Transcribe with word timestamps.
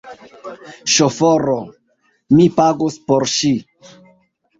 Ŝoforo! 0.93 1.57
Mi 2.39 2.47
pagos 2.55 2.97
por 3.11 3.27
ŝi 3.35 3.53